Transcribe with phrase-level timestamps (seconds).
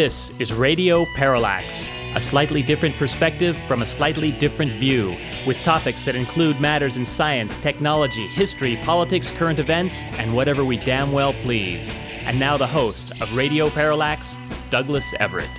[0.00, 5.14] This is Radio Parallax, a slightly different perspective from a slightly different view,
[5.46, 10.78] with topics that include matters in science, technology, history, politics, current events, and whatever we
[10.78, 11.98] damn well please.
[12.22, 14.38] And now the host of Radio Parallax,
[14.70, 15.50] Douglas Everett.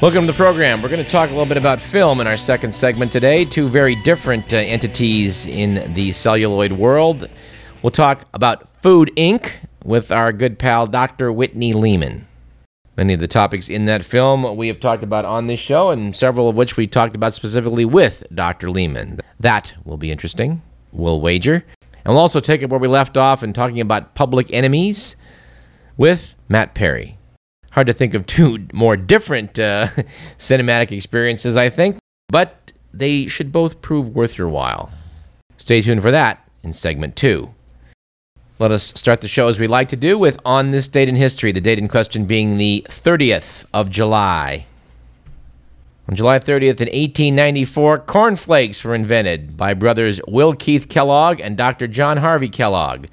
[0.00, 0.80] Welcome to the program.
[0.80, 3.44] We're going to talk a little bit about film in our second segment today.
[3.44, 7.28] Two very different uh, entities in the celluloid world.
[7.82, 9.50] We'll talk about Food Inc.,
[9.84, 11.32] with our good pal Dr.
[11.32, 12.26] Whitney Lehman.
[12.96, 16.16] Many of the topics in that film we have talked about on this show, and
[16.16, 18.70] several of which we talked about specifically with Dr.
[18.70, 19.20] Lehman.
[19.38, 21.64] That will be interesting, we'll wager.
[22.04, 25.16] And we'll also take it where we left off in talking about public enemies
[25.96, 27.18] with Matt Perry.
[27.72, 29.88] Hard to think of two more different uh,
[30.38, 34.92] cinematic experiences, I think, but they should both prove worth your while.
[35.58, 37.52] Stay tuned for that in segment two.
[38.64, 41.16] Let us start the show as we like to do with On This Date in
[41.16, 44.64] History, the date in question being the 30th of July.
[46.08, 51.86] On July 30th, in 1894, cornflakes were invented by brothers Will Keith Kellogg and Dr.
[51.86, 53.08] John Harvey Kellogg.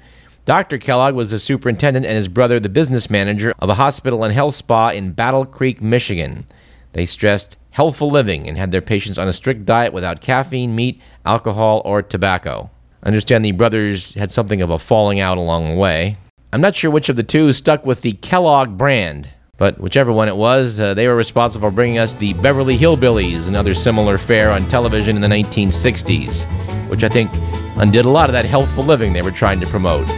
[0.46, 0.78] Dr.
[0.78, 4.54] Kellogg was the superintendent and his brother the business manager of a hospital and health
[4.54, 6.46] spa in Battle Creek, Michigan.
[6.94, 10.98] They stressed healthful living and had their patients on a strict diet without caffeine, meat,
[11.26, 12.70] alcohol, or tobacco.
[13.04, 16.16] Understand the brothers had something of a falling out along the way.
[16.52, 20.28] I'm not sure which of the two stuck with the Kellogg brand, but whichever one
[20.28, 24.50] it was, uh, they were responsible for bringing us the Beverly Hillbillies, another similar fare
[24.50, 26.44] on television in the 1960s,
[26.88, 27.30] which I think
[27.76, 30.08] undid a lot of that healthful living they were trying to promote.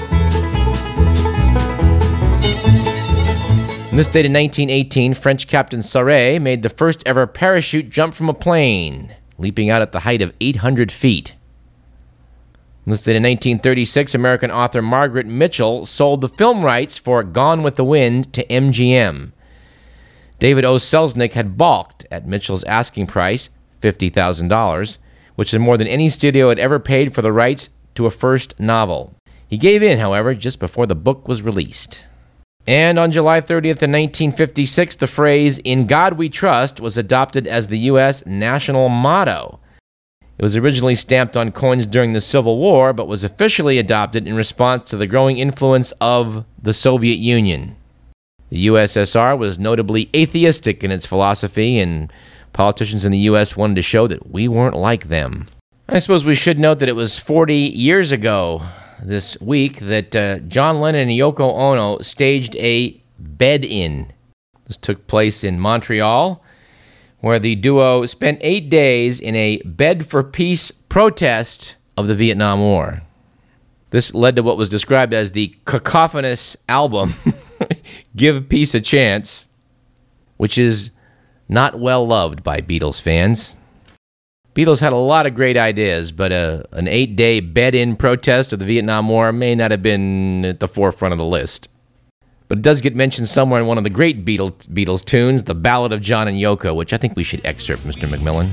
[3.91, 8.29] In this date in 1918, French Captain Sarre made the first ever parachute jump from
[8.29, 11.34] a plane, leaping out at the height of 800 feet.
[12.87, 17.85] Listed in 1936, American author Margaret Mitchell sold the film rights for Gone with the
[17.85, 19.33] Wind to MGM.
[20.39, 20.77] David O.
[20.77, 23.49] Selznick had balked at Mitchell's asking price,
[23.81, 24.99] $50,000,
[25.35, 28.59] which is more than any studio had ever paid for the rights to a first
[28.61, 29.15] novel.
[29.49, 32.05] He gave in, however, just before the book was released.
[32.67, 37.69] And on July 30th, in 1956, the phrase, In God We Trust, was adopted as
[37.69, 38.27] the U.S.
[38.27, 39.61] national motto.
[40.37, 44.35] It was originally stamped on coins during the Civil War, but was officially adopted in
[44.35, 47.77] response to the growing influence of the Soviet Union.
[48.51, 52.13] The USSR was notably atheistic in its philosophy, and
[52.53, 53.57] politicians in the U.S.
[53.57, 55.49] wanted to show that we weren't like them.
[55.89, 58.63] I suppose we should note that it was 40 years ago
[59.03, 64.13] this week that uh, John Lennon and Yoko Ono staged a bed in.
[64.67, 66.43] This took place in Montreal
[67.25, 72.61] where the duo spent eight days in a bed for peace protest of the Vietnam
[72.61, 73.01] War.
[73.89, 77.15] This led to what was described as the cacophonous album,
[78.17, 79.49] Give Peace a Chance,
[80.37, 80.91] which is
[81.49, 83.57] not well loved by Beatles fans.
[84.55, 87.97] Beatles had a lot of great ideas, but a, uh, an eight day bed in
[87.97, 91.71] protest of the Vietnam War may not have been at the forefront of the list.
[92.49, 95.55] But it does get mentioned somewhere in one of the great Beatles, Beatles tunes, The
[95.55, 98.09] Ballad of John and Yoko, which I think we should excerpt, Mr.
[98.09, 98.51] McMillan.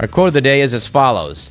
[0.00, 1.50] Our quote of the day is as follows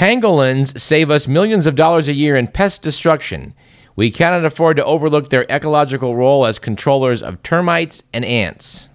[0.00, 3.52] Pangolins save us millions of dollars a year in pest destruction.
[3.96, 8.88] We cannot afford to overlook their ecological role as controllers of termites and ants.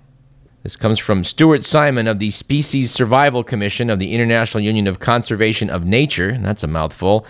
[0.64, 4.98] This comes from Stuart Simon of the Species Survival Commission of the International Union of
[4.98, 7.24] Conservation of Nature, and that's a mouthful,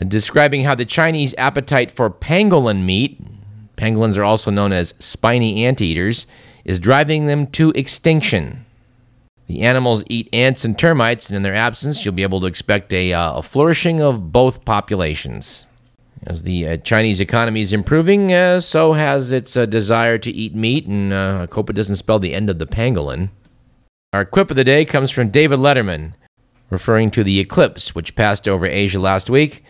[0.00, 3.20] uh, describing how the Chinese appetite for pangolin meat,
[3.76, 6.28] pangolins are also known as spiny anteaters,
[6.64, 8.64] is driving them to extinction.
[9.46, 12.92] The animals eat ants and termites, and in their absence, you'll be able to expect
[12.92, 15.66] a, uh, a flourishing of both populations.
[16.26, 20.54] As the uh, Chinese economy is improving, uh, so has its uh, desire to eat
[20.54, 23.30] meat, and uh, I hope it doesn't spell the end of the pangolin.
[24.12, 26.14] Our quip of the day comes from David Letterman,
[26.70, 29.62] referring to the eclipse which passed over Asia last week.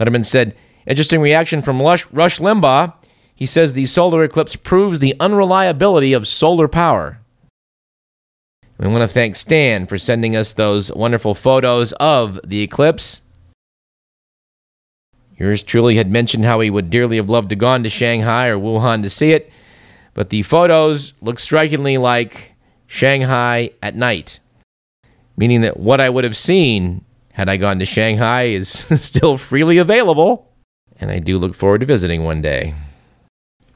[0.00, 0.54] Letterman said,
[0.86, 2.94] Interesting reaction from Rush, Rush Limbaugh.
[3.34, 7.21] He says the solar eclipse proves the unreliability of solar power.
[8.82, 13.22] We want to thank Stan for sending us those wonderful photos of the eclipse.
[15.38, 18.58] Yours truly had mentioned how he would dearly have loved to gone to Shanghai or
[18.58, 19.52] Wuhan to see it,
[20.14, 22.54] but the photos look strikingly like
[22.88, 24.40] Shanghai at night,
[25.36, 28.68] meaning that what I would have seen had I gone to Shanghai is
[29.00, 30.50] still freely available,
[31.00, 32.74] and I do look forward to visiting one day.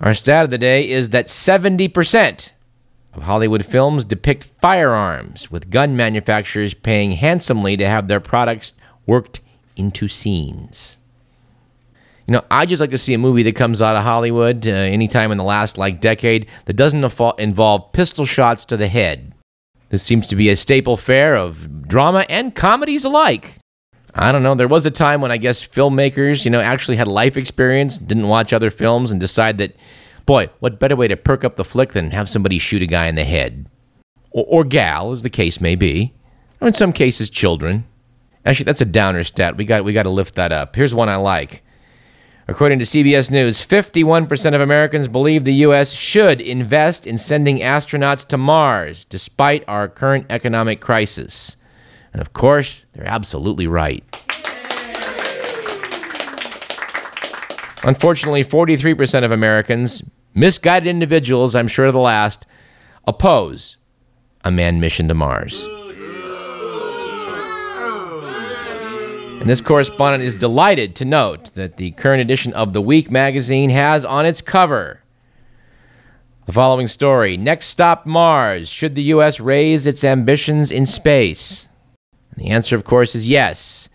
[0.00, 2.50] Our stat of the day is that 70%
[3.16, 8.74] of Hollywood films depict firearms, with gun manufacturers paying handsomely to have their products
[9.06, 9.40] worked
[9.76, 10.96] into scenes.
[12.26, 14.70] You know, I just like to see a movie that comes out of Hollywood uh,
[14.70, 17.04] anytime in the last like decade that doesn't
[17.38, 19.32] involve pistol shots to the head.
[19.90, 23.58] This seems to be a staple fare of drama and comedies alike.
[24.12, 24.54] I don't know.
[24.56, 28.28] There was a time when I guess filmmakers, you know, actually had life experience, didn't
[28.28, 29.76] watch other films, and decide that,
[30.26, 33.06] boy, what better way to perk up the flick than have somebody shoot a guy
[33.06, 33.68] in the head,
[34.32, 36.14] or, or gal, as the case may be,
[36.60, 37.86] or in some cases, children.
[38.44, 39.56] Actually, that's a downer stat.
[39.56, 40.76] We got we got to lift that up.
[40.76, 41.62] Here's one I like.
[42.48, 45.92] According to CBS News, 51% of Americans believe the U.S.
[45.92, 51.56] should invest in sending astronauts to Mars despite our current economic crisis.
[52.12, 54.04] And of course, they're absolutely right.
[57.82, 60.02] Unfortunately, 43% of Americans,
[60.36, 62.46] misguided individuals, I'm sure the last,
[63.06, 63.76] oppose
[64.44, 65.66] a manned mission to Mars.
[69.40, 73.70] And this correspondent is delighted to note that the current edition of The Week magazine
[73.70, 75.00] has on its cover
[76.46, 78.68] the following story Next stop Mars.
[78.68, 79.40] Should the U.S.
[79.40, 81.68] raise its ambitions in space?
[82.30, 83.88] And the answer, of course, is yes,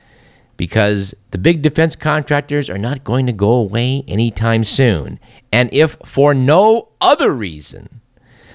[0.62, 5.20] because the big defense contractors are not going to go away anytime soon.
[5.52, 8.00] And if for no other reason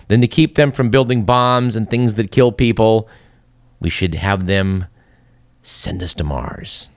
[0.06, 3.08] than to keep them from building bombs and things that kill people,
[3.80, 4.86] we should have them
[5.62, 6.90] send us to Mars.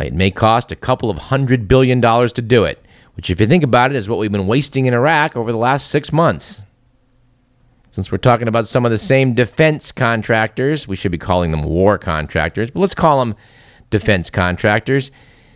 [0.00, 2.84] It may cost a couple of hundred billion dollars to do it,
[3.14, 5.58] which, if you think about it, is what we've been wasting in Iraq over the
[5.58, 6.66] last six months.
[7.92, 11.62] Since we're talking about some of the same defense contractors, we should be calling them
[11.62, 13.34] war contractors, but let's call them
[13.90, 15.10] defense contractors.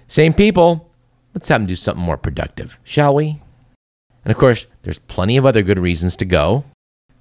[0.08, 0.90] Same people,
[1.32, 3.40] let's have them do something more productive, shall we?
[4.24, 6.64] And of course, there's plenty of other good reasons to go.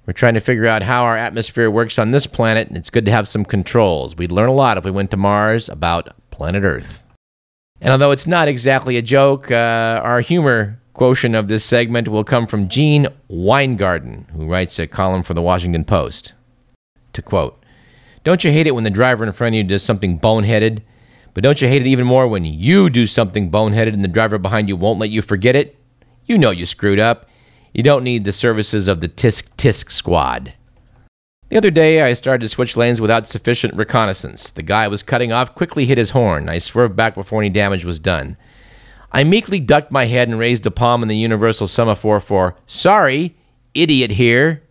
[0.06, 3.06] We're trying to figure out how our atmosphere works on this planet, and it's good
[3.06, 4.16] to have some controls.
[4.16, 7.02] We'd learn a lot if we went to Mars about planet Earth.
[7.80, 12.24] And although it's not exactly a joke, uh, our humor quotient of this segment will
[12.24, 16.32] come from Gene Weingarten, who writes a column for the Washington Post.
[17.12, 17.62] To quote,
[18.22, 20.82] Don't you hate it when the driver in front of you does something boneheaded?
[21.34, 24.38] But don't you hate it even more when you do something boneheaded and the driver
[24.38, 25.76] behind you won't let you forget it?
[26.26, 27.28] You know you screwed up.
[27.72, 30.54] You don't need the services of the Tisk Tisk squad.
[31.48, 34.52] The other day, I started to switch lanes without sufficient reconnaissance.
[34.52, 36.48] The guy I was cutting off quickly hit his horn.
[36.48, 38.36] I swerved back before any damage was done.
[39.14, 43.36] I meekly ducked my head and raised a palm in the universal semaphore for, sorry,
[43.72, 44.64] idiot here.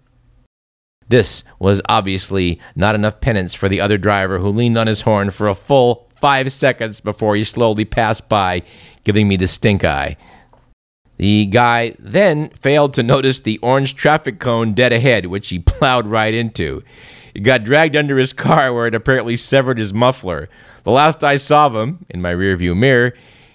[1.08, 5.32] This was obviously not enough penance for the other driver who leaned on his horn
[5.32, 8.64] for a full five seconds before he slowly passed by,
[9.06, 10.18] giving me the stink eye.
[11.16, 16.06] The guy then failed to notice the orange traffic cone dead ahead, which he plowed
[16.06, 16.84] right into.
[17.34, 20.50] He got dragged under his car where it apparently severed his muffler.
[20.84, 23.14] The last I saw of him, in my rearview mirror,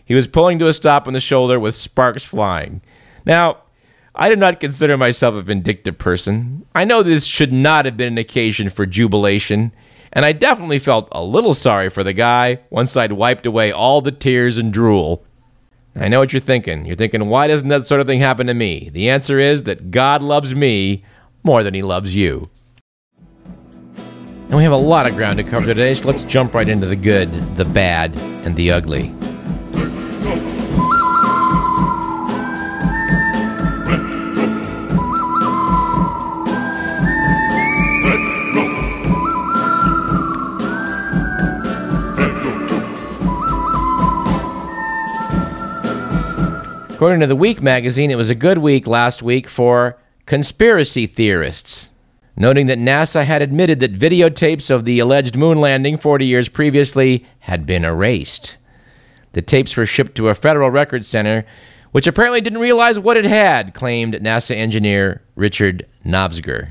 [0.08, 2.82] he was pulling to a stop on the shoulder with sparks flying.
[3.24, 3.58] Now,
[4.16, 6.66] I do not consider myself a vindictive person.
[6.74, 9.72] I know this should not have been an occasion for jubilation,
[10.12, 14.00] and I definitely felt a little sorry for the guy once I'd wiped away all
[14.00, 15.24] the tears and drool
[16.00, 16.86] I know what you're thinking.
[16.86, 18.90] You're thinking, why doesn't that sort of thing happen to me?
[18.92, 21.04] The answer is that God loves me
[21.42, 22.48] more than he loves you.
[23.96, 26.86] And we have a lot of ground to cover today, so let's jump right into
[26.86, 29.17] the good, the bad, and the ugly.
[46.98, 51.92] According to the Week magazine, it was a good week last week for conspiracy theorists,
[52.36, 57.24] noting that NASA had admitted that videotapes of the alleged moon landing 40 years previously
[57.38, 58.56] had been erased.
[59.34, 61.46] The tapes were shipped to a federal record center,
[61.92, 66.70] which apparently didn't realize what it had, claimed NASA engineer Richard Nafzger.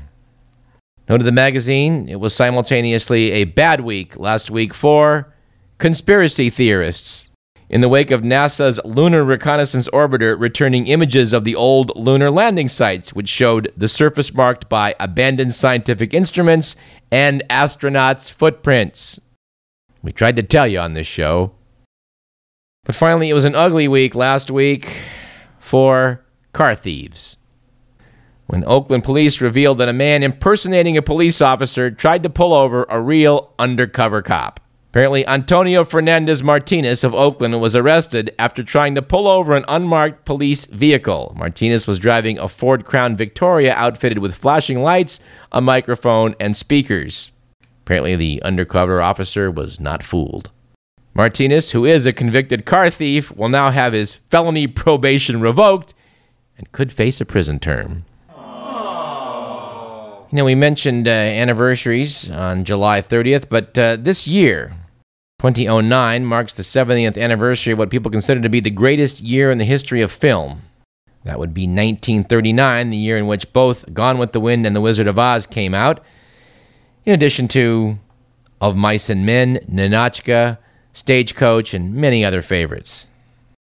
[1.08, 5.32] Noted the magazine, it was simultaneously a bad week last week for
[5.78, 7.27] conspiracy theorists
[7.70, 12.68] in the wake of NASA's Lunar Reconnaissance Orbiter returning images of the old lunar landing
[12.68, 16.76] sites, which showed the surface marked by abandoned scientific instruments
[17.10, 19.20] and astronauts' footprints.
[20.02, 21.52] We tried to tell you on this show.
[22.84, 24.90] But finally, it was an ugly week last week
[25.58, 27.36] for car thieves.
[28.46, 32.86] When Oakland police revealed that a man impersonating a police officer tried to pull over
[32.88, 34.58] a real undercover cop.
[34.98, 40.24] Apparently, Antonio Fernandez Martinez of Oakland was arrested after trying to pull over an unmarked
[40.24, 41.32] police vehicle.
[41.36, 45.20] Martinez was driving a Ford Crown Victoria outfitted with flashing lights,
[45.52, 47.30] a microphone, and speakers.
[47.84, 50.50] Apparently, the undercover officer was not fooled.
[51.14, 55.94] Martinez, who is a convicted car thief, will now have his felony probation revoked
[56.56, 58.04] and could face a prison term.
[60.30, 64.72] You know, we mentioned uh, anniversaries on July 30th, but uh, this year,
[65.40, 69.58] 2009, marks the 70th anniversary of what people consider to be the greatest year in
[69.58, 70.62] the history of film.
[71.24, 74.80] That would be 1939, the year in which both Gone with the Wind and The
[74.80, 76.02] Wizard of Oz came out,
[77.04, 77.98] in addition to
[78.60, 80.58] Of Mice and Men, Ninotchka,
[80.92, 83.06] Stagecoach, and many other favorites.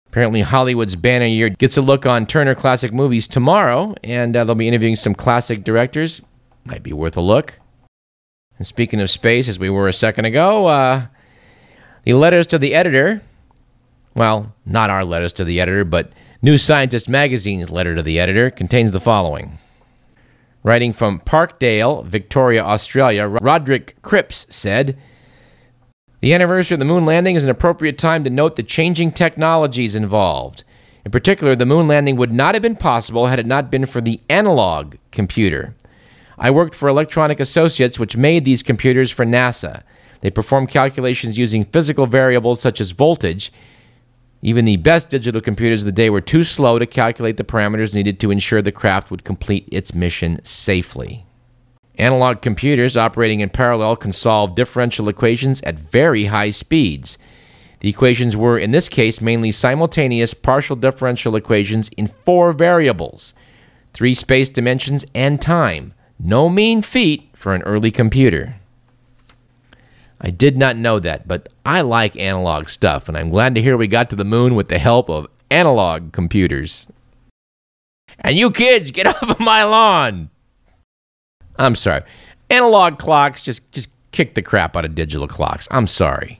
[0.07, 4.55] Apparently, Hollywood's banner year gets a look on Turner Classic Movies tomorrow, and uh, they'll
[4.55, 6.21] be interviewing some classic directors
[6.65, 7.59] might be worth a look.
[8.57, 11.05] And speaking of space, as we were a second ago, uh,
[12.03, 13.21] the letters to the editor,
[14.15, 18.49] well, not our letters to the editor, but New Scientist magazine's letter to the editor
[18.49, 19.59] contains the following.
[20.63, 24.97] Writing from Parkdale, Victoria, Australia, Roderick Cripps said,
[26.21, 29.95] The anniversary of the moon landing is an appropriate time to note the changing technologies
[29.95, 30.63] involved.
[31.03, 34.01] In particular, the moon landing would not have been possible had it not been for
[34.01, 35.75] the analog computer.
[36.37, 39.83] I worked for Electronic Associates, which made these computers for NASA.
[40.21, 43.51] They performed calculations using physical variables such as voltage.
[44.41, 47.93] Even the best digital computers of the day were too slow to calculate the parameters
[47.93, 51.25] needed to ensure the craft would complete its mission safely.
[51.97, 57.17] Analog computers operating in parallel can solve differential equations at very high speeds.
[57.81, 63.33] The equations were, in this case, mainly simultaneous partial differential equations in four variables
[63.93, 65.93] three space dimensions and time.
[66.17, 68.55] No mean feat for an early computer.
[70.21, 73.75] I did not know that, but I like analog stuff, and I'm glad to hear
[73.75, 76.87] we got to the moon with the help of analog computers.
[78.19, 80.29] And you kids, get off of my lawn!
[81.57, 82.03] I'm sorry.
[82.51, 85.67] Analog clocks just, just kick the crap out of digital clocks.
[85.71, 86.39] I'm sorry.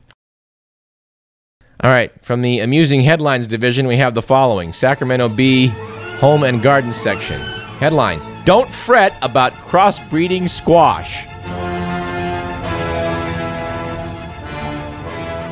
[1.83, 5.67] All right, from the amusing headlines division, we have the following Sacramento Bee
[6.19, 7.41] Home and Garden section.
[7.79, 11.25] Headline don't fret about crossbreeding squash.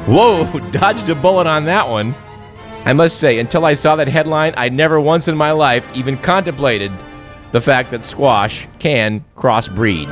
[0.10, 2.16] Whoa, dodged a bullet on that one.
[2.84, 6.18] I must say, until I saw that headline, I never once in my life even
[6.18, 6.92] contemplated
[7.52, 10.08] the fact that squash can crossbreed.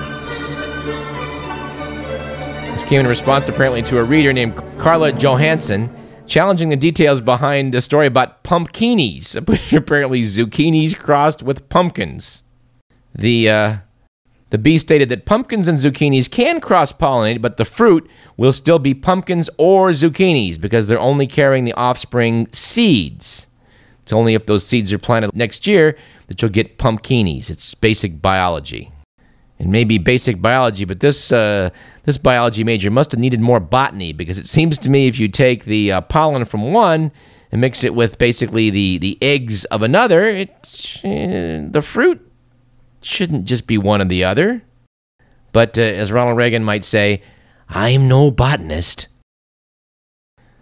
[2.71, 5.89] This came in response apparently to a reader named Carla Johansson
[6.27, 9.35] challenging the details behind a story about pumpkinis,
[9.75, 12.43] apparently zucchinis crossed with pumpkins.
[13.15, 13.77] The uh,
[14.49, 18.79] the bee stated that pumpkins and zucchinis can cross pollinate, but the fruit will still
[18.79, 23.47] be pumpkins or zucchinis because they're only carrying the offspring seeds.
[24.03, 27.49] It's only if those seeds are planted next year that you'll get pumpkinis.
[27.49, 28.91] It's basic biology.
[29.59, 31.71] And maybe basic biology, but this uh,
[32.03, 35.27] this biology major must have needed more botany because it seems to me if you
[35.27, 37.11] take the uh, pollen from one
[37.51, 40.49] and mix it with basically the, the eggs of another, it,
[41.03, 42.26] uh, the fruit
[43.07, 44.61] shouldn't just be one or the other.
[45.51, 47.23] But uh, as Ronald Reagan might say,
[47.69, 49.07] I'm no botanist.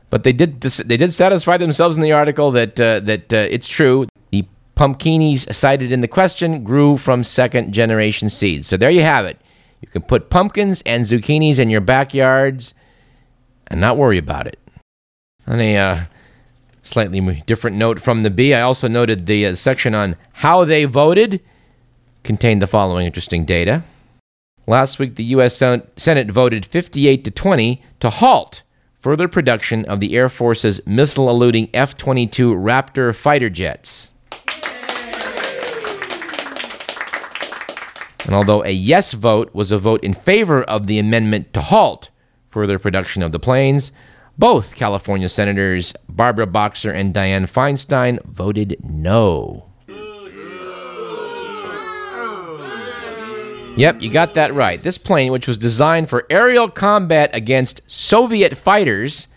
[0.09, 3.67] But they did they did satisfy themselves in the article that uh, that uh, it's
[3.67, 4.07] true.
[4.31, 4.45] The
[4.77, 8.67] pumpkinis cited in the question grew from second generation seeds.
[8.67, 9.37] So there you have it.
[9.81, 12.73] You can put pumpkins and zucchinis in your backyards
[13.67, 14.59] and not worry about it.
[15.47, 16.01] On a uh,
[16.81, 20.85] slightly different note from the bee, I also noted the uh, section on how they
[20.85, 21.41] voted
[22.25, 23.83] contained the following interesting data.
[24.67, 25.55] Last week, the U.S.
[25.55, 28.63] Senate voted 58 to 20 to halt
[28.99, 34.11] further production of the Air Force's missile eluding F 22 Raptor fighter jets.
[38.25, 42.09] And although a yes vote was a vote in favor of the amendment to halt
[42.49, 43.91] further production of the planes,
[44.39, 49.69] both California Senators Barbara Boxer and Dianne Feinstein voted no.
[53.77, 54.79] Yep, you got that right.
[54.79, 59.27] This plane, which was designed for aerial combat against Soviet fighters,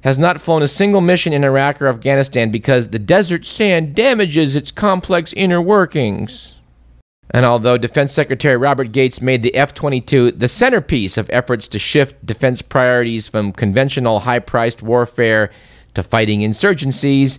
[0.00, 4.56] has not flown a single mission in Iraq or Afghanistan because the desert sand damages
[4.56, 6.56] its complex inner workings.
[7.30, 11.78] And although Defense Secretary Robert Gates made the F 22 the centerpiece of efforts to
[11.78, 15.50] shift defense priorities from conventional high priced warfare
[15.94, 17.38] to fighting insurgencies,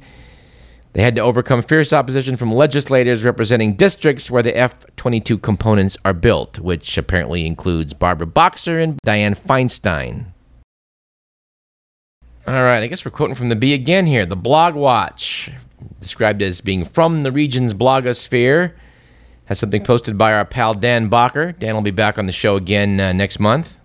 [0.93, 5.97] they had to overcome fierce opposition from legislators representing districts where the F 22 components
[6.03, 10.25] are built, which apparently includes Barbara Boxer and Dianne Feinstein.
[12.47, 14.25] All right, I guess we're quoting from the Bee again here.
[14.25, 15.51] The Blog Watch,
[15.99, 18.73] described as being from the region's blogosphere,
[19.45, 21.57] has something posted by our pal Dan Bacher.
[21.57, 23.77] Dan will be back on the show again uh, next month.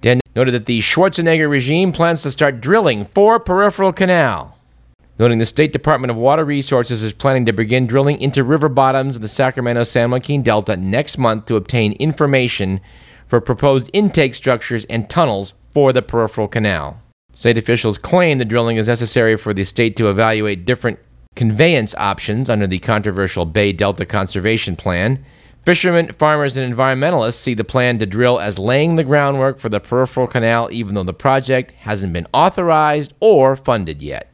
[0.00, 4.57] Dan noted that the Schwarzenegger regime plans to start drilling for Peripheral Canal
[5.18, 9.16] noting the State Department of Water Resources is planning to begin drilling into river bottoms
[9.16, 12.80] of the Sacramento San Joaquin Delta next month to obtain information
[13.26, 17.02] for proposed intake structures and tunnels for the peripheral canal.
[17.32, 20.98] State officials claim the drilling is necessary for the state to evaluate different
[21.36, 25.24] conveyance options under the controversial Bay Delta Conservation Plan.
[25.64, 29.80] Fishermen, farmers, and environmentalists see the plan to drill as laying the groundwork for the
[29.80, 34.32] peripheral canal, even though the project hasn't been authorized or funded yet.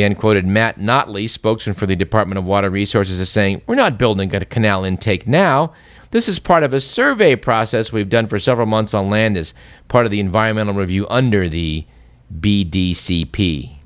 [0.00, 3.98] Dan quoted Matt Notley, spokesman for the Department of Water Resources, as saying, We're not
[3.98, 5.74] building a canal intake now.
[6.10, 9.52] This is part of a survey process we've done for several months on land as
[9.88, 11.84] part of the environmental review under the
[12.34, 13.76] BDCP.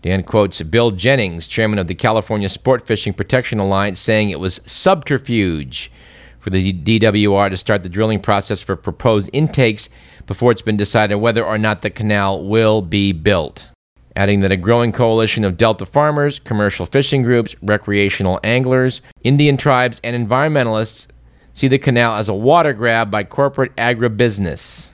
[0.00, 4.62] Dan quotes Bill Jennings, chairman of the California Sport Fishing Protection Alliance, saying it was
[4.64, 5.92] subterfuge
[6.38, 9.90] for the DWR to start the drilling process for proposed intakes
[10.26, 13.68] before it's been decided whether or not the canal will be built
[14.16, 20.00] adding that a growing coalition of Delta farmers, commercial fishing groups, recreational anglers, Indian tribes,
[20.04, 21.06] and environmentalists
[21.52, 24.92] see the canal as a water grab by corporate agribusiness.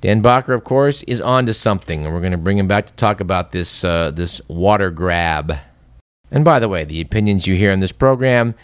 [0.00, 2.86] Dan Bacher, of course, is on to something, and we're going to bring him back
[2.86, 5.56] to talk about this, uh, this water grab.
[6.30, 8.54] And by the way, the opinions you hear in this program,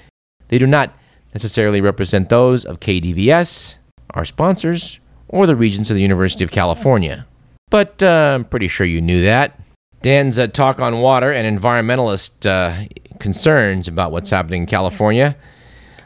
[0.49, 0.95] they do not
[1.35, 3.77] necessarily represent those of KDVS,
[4.11, 7.27] our sponsors, or the Regents of the University of California.
[7.71, 9.59] But uh, I'm pretty sure you knew that.
[10.05, 12.87] Dan's uh, talk on water and environmentalist uh,
[13.21, 15.35] concerns about what's happening in California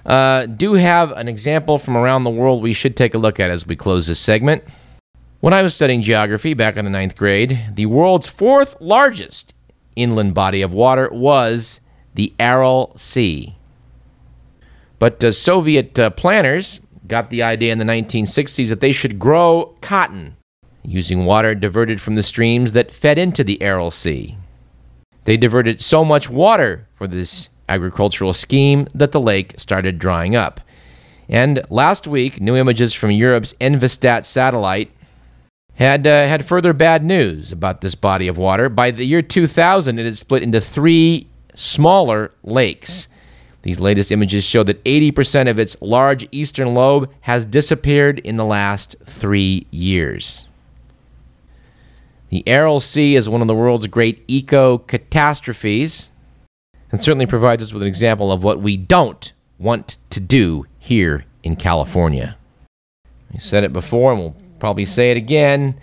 [0.07, 3.51] uh, do have an example from around the world we should take a look at
[3.51, 4.63] as we close this segment.
[5.41, 9.53] When I was studying geography back in the ninth grade, the world's fourth largest
[9.97, 11.81] inland body of water was
[12.15, 13.57] the Aral Sea.
[15.01, 19.77] But uh, Soviet uh, planners got the idea in the 1960s that they should grow
[19.81, 20.37] cotton
[20.89, 24.37] using water diverted from the streams that fed into the Aral Sea.
[25.25, 30.61] They diverted so much water for this agricultural scheme that the lake started drying up.
[31.29, 34.91] And last week, new images from Europe's Envisat satellite
[35.75, 38.71] had uh, had further bad news about this body of water.
[38.71, 43.09] By the year 2000, it had split into three smaller lakes.
[43.63, 48.45] These latest images show that 80% of its large eastern lobe has disappeared in the
[48.45, 50.48] last three years.
[52.31, 56.13] The Aral Sea is one of the world's great eco catastrophes
[56.93, 61.25] and certainly provides us with an example of what we don't want to do here
[61.43, 62.37] in California.
[63.33, 65.81] We said it before and we'll probably say it again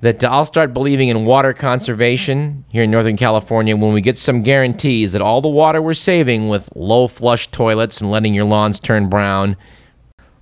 [0.00, 4.42] that I'll start believing in water conservation here in Northern California when we get some
[4.42, 8.80] guarantees that all the water we're saving with low flush toilets and letting your lawns
[8.80, 9.56] turn brown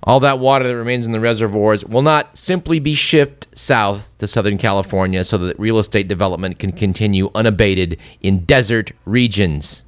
[0.03, 4.27] all that water that remains in the reservoirs will not simply be shipped south to
[4.27, 9.83] Southern California so that real estate development can continue unabated in desert regions.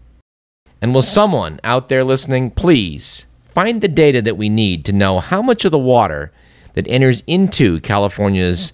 [0.81, 5.19] And will someone out there listening please find the data that we need to know
[5.19, 6.31] how much of the water
[6.73, 8.73] that enters into California's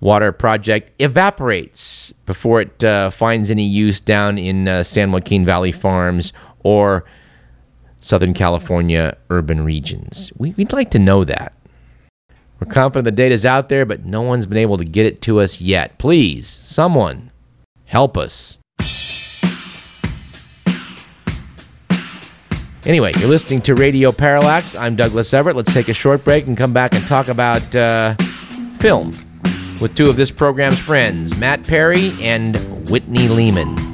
[0.00, 5.72] water project evaporates before it uh, finds any use down in uh, San Joaquin Valley
[5.72, 7.04] Farms or
[8.00, 10.32] Southern California urban regions.
[10.36, 11.52] We, would like to know that.
[12.60, 15.22] We're confident the data is out there, but no one's been able to get it
[15.22, 15.98] to us yet.
[15.98, 17.30] Please, someone,
[17.84, 18.58] help us.
[22.84, 24.74] Anyway, you're listening to Radio Parallax.
[24.74, 25.56] I'm Douglas Everett.
[25.56, 28.14] Let's take a short break and come back and talk about uh,
[28.78, 29.10] film
[29.80, 32.56] with two of this program's friends, Matt Perry and
[32.88, 33.87] Whitney Lehman.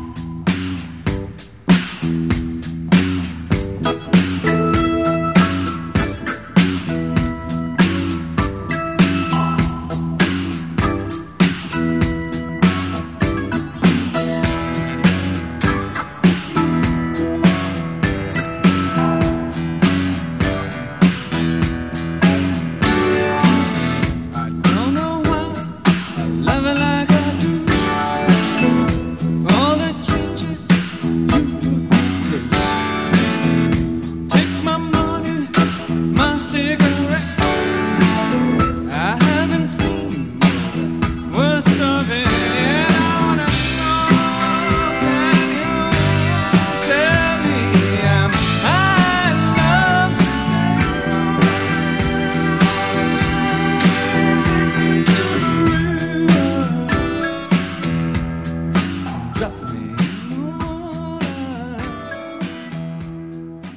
[26.55, 26.94] Have a life.